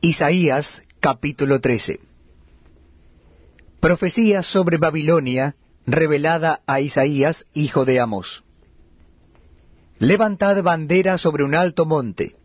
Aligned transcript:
Isaías 0.00 0.80
capítulo 1.00 1.60
13 1.60 1.98
Profecía 3.80 4.44
sobre 4.44 4.78
Babilonia 4.78 5.56
revelada 5.86 6.60
a 6.68 6.80
Isaías, 6.80 7.46
hijo 7.52 7.84
de 7.84 7.98
Amós. 7.98 8.44
Levantad 9.98 10.62
bandera 10.62 11.18
sobre 11.18 11.42
un 11.42 11.56
alto 11.56 11.84
monte, 11.84 12.36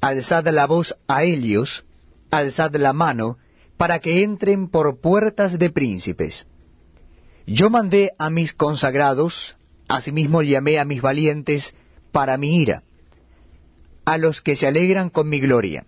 alzad 0.00 0.46
la 0.46 0.68
voz 0.68 0.96
a 1.08 1.24
Helios, 1.24 1.84
alzad 2.30 2.72
la 2.76 2.92
mano, 2.92 3.38
para 3.76 3.98
que 3.98 4.22
entren 4.22 4.68
por 4.68 5.00
puertas 5.00 5.58
de 5.58 5.70
príncipes. 5.70 6.46
Yo 7.48 7.68
mandé 7.68 8.12
a 8.16 8.30
mis 8.30 8.52
consagrados, 8.52 9.56
asimismo 9.88 10.42
llamé 10.42 10.78
a 10.78 10.84
mis 10.84 11.02
valientes 11.02 11.74
para 12.12 12.38
mi 12.38 12.62
ira, 12.62 12.84
a 14.04 14.18
los 14.18 14.40
que 14.40 14.54
se 14.54 14.68
alegran 14.68 15.10
con 15.10 15.28
mi 15.28 15.40
gloria 15.40 15.84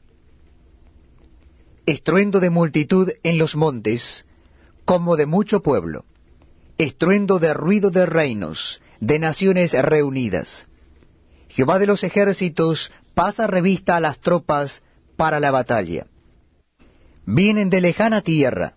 estruendo 1.86 2.40
de 2.40 2.50
multitud 2.50 3.11
en 3.22 3.38
los 3.38 3.57
montes, 3.57 4.25
como 4.84 5.16
de 5.16 5.26
mucho 5.26 5.62
pueblo, 5.62 6.04
estruendo 6.79 7.38
de 7.38 7.54
ruido 7.54 7.90
de 7.90 8.07
reinos, 8.07 8.80
de 9.00 9.18
naciones 9.18 9.72
reunidas. 9.72 10.68
Jehová 11.48 11.79
de 11.79 11.86
los 11.86 12.04
ejércitos 12.04 12.93
pasa 13.14 13.46
revista 13.46 13.96
a 13.96 14.00
las 14.00 14.21
tropas 14.21 14.82
para 15.16 15.40
la 15.40 15.50
batalla. 15.50 16.07
Vienen 17.26 17.68
de 17.68 17.80
lejana 17.80 18.22
tierra, 18.22 18.74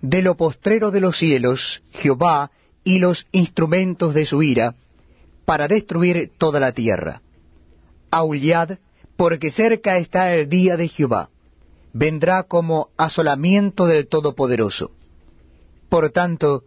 de 0.00 0.22
lo 0.22 0.36
postrero 0.36 0.90
de 0.90 1.00
los 1.00 1.16
cielos, 1.16 1.82
Jehová 1.92 2.50
y 2.84 2.98
los 2.98 3.26
instrumentos 3.32 4.12
de 4.12 4.26
su 4.26 4.42
ira, 4.42 4.74
para 5.44 5.68
destruir 5.68 6.32
toda 6.36 6.60
la 6.60 6.72
tierra. 6.72 7.22
Aullad, 8.10 8.78
porque 9.16 9.50
cerca 9.50 9.96
está 9.98 10.34
el 10.34 10.48
día 10.48 10.76
de 10.76 10.88
Jehová 10.88 11.30
vendrá 11.94 12.42
como 12.42 12.90
asolamiento 12.96 13.86
del 13.86 14.08
Todopoderoso. 14.08 14.90
Por 15.88 16.10
tanto, 16.10 16.64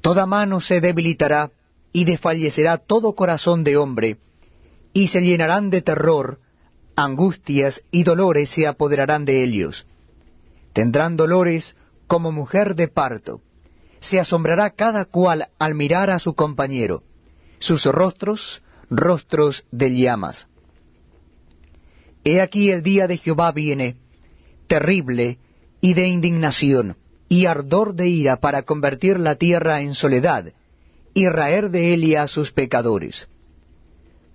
toda 0.00 0.26
mano 0.26 0.60
se 0.60 0.80
debilitará 0.80 1.50
y 1.92 2.06
desfallecerá 2.06 2.78
todo 2.78 3.14
corazón 3.14 3.62
de 3.62 3.76
hombre, 3.76 4.16
y 4.94 5.08
se 5.08 5.20
llenarán 5.20 5.68
de 5.70 5.82
terror, 5.82 6.40
angustias 6.96 7.82
y 7.90 8.04
dolores 8.04 8.48
se 8.48 8.66
apoderarán 8.66 9.26
de 9.26 9.44
ellos. 9.44 9.86
Tendrán 10.72 11.16
dolores 11.16 11.76
como 12.06 12.32
mujer 12.32 12.74
de 12.74 12.88
parto. 12.88 13.42
Se 14.00 14.18
asombrará 14.18 14.70
cada 14.70 15.04
cual 15.04 15.48
al 15.58 15.74
mirar 15.74 16.10
a 16.10 16.18
su 16.18 16.34
compañero, 16.34 17.02
sus 17.58 17.84
rostros, 17.84 18.62
rostros 18.88 19.66
de 19.70 19.94
llamas. 19.94 20.48
He 22.24 22.40
aquí 22.40 22.70
el 22.70 22.82
día 22.82 23.06
de 23.06 23.18
Jehová 23.18 23.52
viene, 23.52 23.96
terrible 24.66 25.38
y 25.80 25.94
de 25.94 26.06
indignación, 26.06 26.96
y 27.28 27.46
ardor 27.46 27.94
de 27.94 28.08
ira 28.08 28.36
para 28.36 28.62
convertir 28.62 29.18
la 29.18 29.36
tierra 29.36 29.82
en 29.82 29.94
soledad, 29.94 30.52
y 31.14 31.28
raer 31.28 31.70
de 31.70 31.94
Elia 31.94 32.22
a 32.22 32.28
sus 32.28 32.52
pecadores. 32.52 33.28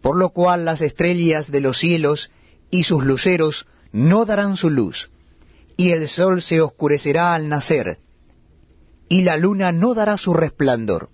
Por 0.01 0.15
lo 0.15 0.29
cual 0.29 0.65
las 0.65 0.81
estrellas 0.81 1.51
de 1.51 1.61
los 1.61 1.79
cielos 1.79 2.31
y 2.71 2.83
sus 2.83 3.03
luceros 3.03 3.67
no 3.91 4.25
darán 4.25 4.55
su 4.55 4.69
luz, 4.69 5.09
y 5.75 5.91
el 5.91 6.07
sol 6.07 6.41
se 6.41 6.61
oscurecerá 6.61 7.33
al 7.33 7.49
nacer, 7.49 7.97
y 9.09 9.23
la 9.23 9.37
luna 9.37 9.71
no 9.71 9.93
dará 9.93 10.17
su 10.17 10.33
resplandor. 10.33 11.09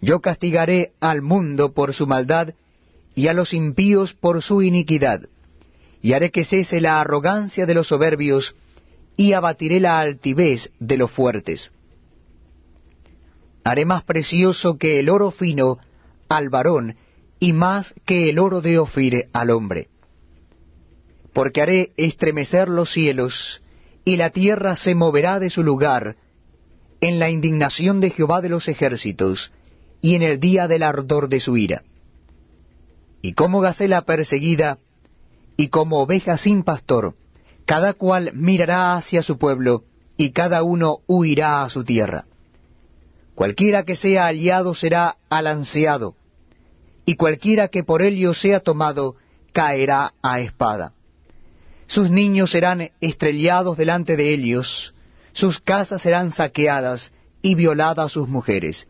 Yo 0.00 0.20
castigaré 0.20 0.92
al 1.00 1.22
mundo 1.22 1.72
por 1.72 1.94
su 1.94 2.06
maldad, 2.06 2.54
y 3.14 3.28
a 3.28 3.34
los 3.34 3.54
impíos 3.54 4.14
por 4.14 4.42
su 4.42 4.62
iniquidad 4.62 5.28
y 6.06 6.12
haré 6.12 6.30
que 6.30 6.44
cese 6.44 6.80
la 6.80 7.00
arrogancia 7.00 7.66
de 7.66 7.74
los 7.74 7.88
soberbios, 7.88 8.54
y 9.16 9.32
abatiré 9.32 9.80
la 9.80 9.98
altivez 9.98 10.70
de 10.78 10.98
los 10.98 11.10
fuertes. 11.10 11.72
Haré 13.64 13.84
más 13.86 14.04
precioso 14.04 14.78
que 14.78 15.00
el 15.00 15.08
oro 15.08 15.32
fino 15.32 15.78
al 16.28 16.48
varón, 16.48 16.94
y 17.40 17.52
más 17.52 17.92
que 18.04 18.30
el 18.30 18.38
oro 18.38 18.60
de 18.60 18.78
Ofir 18.78 19.28
al 19.32 19.50
hombre. 19.50 19.88
Porque 21.32 21.60
haré 21.60 21.90
estremecer 21.96 22.68
los 22.68 22.92
cielos, 22.92 23.60
y 24.04 24.16
la 24.16 24.30
tierra 24.30 24.76
se 24.76 24.94
moverá 24.94 25.40
de 25.40 25.50
su 25.50 25.64
lugar, 25.64 26.14
en 27.00 27.18
la 27.18 27.30
indignación 27.30 27.98
de 27.98 28.10
Jehová 28.10 28.40
de 28.42 28.50
los 28.50 28.68
ejércitos, 28.68 29.50
y 30.00 30.14
en 30.14 30.22
el 30.22 30.38
día 30.38 30.68
del 30.68 30.84
ardor 30.84 31.28
de 31.28 31.40
su 31.40 31.56
ira. 31.56 31.82
Y 33.22 33.32
como 33.32 33.60
gacela 33.60 34.02
perseguida, 34.02 34.78
y 35.56 35.68
como 35.68 36.00
oveja 36.00 36.36
sin 36.36 36.62
pastor, 36.62 37.14
cada 37.64 37.94
cual 37.94 38.32
mirará 38.34 38.96
hacia 38.96 39.22
su 39.22 39.38
pueblo, 39.38 39.84
y 40.16 40.30
cada 40.30 40.62
uno 40.62 41.00
huirá 41.06 41.62
a 41.62 41.70
su 41.70 41.84
tierra. 41.84 42.24
Cualquiera 43.34 43.84
que 43.84 43.96
sea 43.96 44.26
aliado 44.26 44.74
será 44.74 45.16
alanceado, 45.28 46.14
y 47.04 47.16
cualquiera 47.16 47.68
que 47.68 47.84
por 47.84 48.02
ello 48.02 48.34
sea 48.34 48.60
tomado 48.60 49.16
caerá 49.52 50.14
a 50.22 50.40
espada. 50.40 50.92
Sus 51.86 52.10
niños 52.10 52.50
serán 52.50 52.90
estrellados 53.00 53.76
delante 53.76 54.16
de 54.16 54.34
ellos, 54.34 54.94
sus 55.32 55.60
casas 55.60 56.02
serán 56.02 56.30
saqueadas 56.30 57.12
y 57.42 57.54
violadas 57.54 58.12
sus 58.12 58.28
mujeres. 58.28 58.88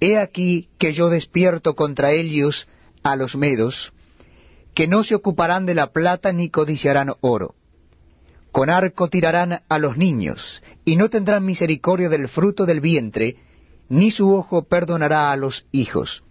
He 0.00 0.18
aquí 0.18 0.68
que 0.78 0.92
yo 0.92 1.08
despierto 1.08 1.74
contra 1.74 2.12
ellos 2.12 2.68
a 3.02 3.16
los 3.16 3.36
medos, 3.36 3.92
que 4.76 4.86
no 4.86 5.02
se 5.02 5.14
ocuparán 5.14 5.64
de 5.64 5.74
la 5.74 5.90
plata 5.90 6.34
ni 6.34 6.50
codiciarán 6.50 7.14
oro. 7.22 7.54
Con 8.52 8.68
arco 8.68 9.08
tirarán 9.08 9.62
a 9.70 9.78
los 9.78 9.96
niños, 9.96 10.62
y 10.84 10.96
no 10.96 11.08
tendrán 11.08 11.46
misericordia 11.46 12.10
del 12.10 12.28
fruto 12.28 12.66
del 12.66 12.82
vientre, 12.82 13.38
ni 13.88 14.10
su 14.10 14.30
ojo 14.34 14.64
perdonará 14.64 15.32
a 15.32 15.36
los 15.36 15.66
hijos. 15.72 16.24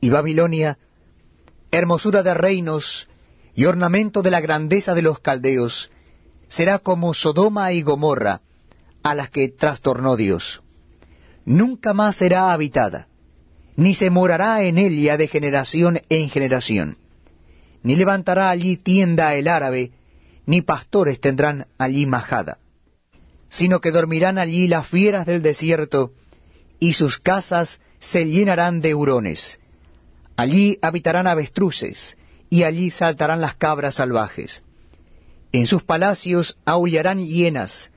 Y 0.00 0.08
Babilonia, 0.08 0.78
hermosura 1.70 2.22
de 2.22 2.32
reinos 2.32 3.10
y 3.54 3.66
ornamento 3.66 4.22
de 4.22 4.30
la 4.30 4.40
grandeza 4.40 4.94
de 4.94 5.02
los 5.02 5.18
caldeos, 5.18 5.90
será 6.48 6.78
como 6.78 7.12
Sodoma 7.12 7.72
y 7.72 7.82
Gomorra, 7.82 8.40
a 9.02 9.14
las 9.14 9.28
que 9.28 9.50
trastornó 9.50 10.16
Dios. 10.16 10.62
Nunca 11.44 11.92
más 11.92 12.16
será 12.16 12.54
habitada 12.54 13.09
ni 13.80 13.94
se 13.94 14.10
morará 14.10 14.62
en 14.62 14.76
ella 14.76 15.16
de 15.16 15.26
generación 15.26 16.02
en 16.10 16.28
generación, 16.28 16.98
ni 17.82 17.96
levantará 17.96 18.50
allí 18.50 18.76
tienda 18.76 19.34
el 19.34 19.48
árabe, 19.48 19.92
ni 20.44 20.60
pastores 20.60 21.18
tendrán 21.18 21.66
allí 21.78 22.04
majada, 22.04 22.58
sino 23.48 23.80
que 23.80 23.90
dormirán 23.90 24.36
allí 24.36 24.68
las 24.68 24.86
fieras 24.86 25.24
del 25.24 25.40
desierto, 25.40 26.12
y 26.78 26.92
sus 26.92 27.16
casas 27.16 27.80
se 28.00 28.26
llenarán 28.26 28.82
de 28.82 28.94
hurones. 28.94 29.58
Allí 30.36 30.78
habitarán 30.82 31.26
avestruces, 31.26 32.18
y 32.50 32.64
allí 32.64 32.90
saltarán 32.90 33.40
las 33.40 33.54
cabras 33.54 33.94
salvajes. 33.94 34.62
En 35.52 35.66
sus 35.66 35.82
palacios 35.84 36.58
aullarán 36.66 37.24
hienas, 37.24 37.90